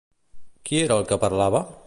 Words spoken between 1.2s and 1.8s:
parlava?